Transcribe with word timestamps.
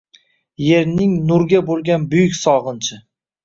Yerning 0.67 1.13
nurga 1.33 1.61
bo‘lgan 1.69 2.11
buyuk 2.17 2.37
sog‘inchi 2.43 3.03